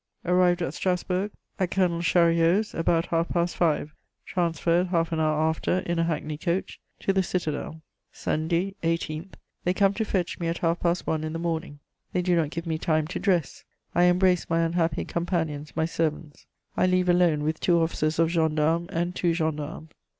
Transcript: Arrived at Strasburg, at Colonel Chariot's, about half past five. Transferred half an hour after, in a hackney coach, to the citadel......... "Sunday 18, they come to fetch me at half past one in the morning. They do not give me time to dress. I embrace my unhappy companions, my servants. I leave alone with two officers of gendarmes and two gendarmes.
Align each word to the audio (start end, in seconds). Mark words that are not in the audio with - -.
Arrived 0.25 0.63
at 0.63 0.73
Strasburg, 0.73 1.29
at 1.59 1.69
Colonel 1.69 2.01
Chariot's, 2.01 2.73
about 2.73 3.05
half 3.05 3.29
past 3.29 3.55
five. 3.55 3.93
Transferred 4.25 4.87
half 4.87 5.11
an 5.11 5.19
hour 5.19 5.39
after, 5.41 5.77
in 5.85 5.99
a 5.99 6.03
hackney 6.03 6.39
coach, 6.39 6.79
to 7.01 7.13
the 7.13 7.21
citadel......... 7.21 7.81
"Sunday 8.11 8.73
18, 8.81 9.29
they 9.63 9.75
come 9.75 9.93
to 9.93 10.03
fetch 10.03 10.39
me 10.39 10.47
at 10.47 10.57
half 10.57 10.79
past 10.79 11.05
one 11.05 11.23
in 11.23 11.33
the 11.33 11.37
morning. 11.37 11.77
They 12.13 12.23
do 12.23 12.35
not 12.35 12.49
give 12.49 12.65
me 12.65 12.79
time 12.79 13.05
to 13.09 13.19
dress. 13.19 13.63
I 13.93 14.05
embrace 14.05 14.49
my 14.49 14.61
unhappy 14.63 15.05
companions, 15.05 15.73
my 15.75 15.85
servants. 15.85 16.47
I 16.75 16.87
leave 16.87 17.07
alone 17.07 17.43
with 17.43 17.59
two 17.59 17.79
officers 17.79 18.17
of 18.17 18.31
gendarmes 18.31 18.89
and 18.89 19.13
two 19.15 19.35
gendarmes. 19.35 19.91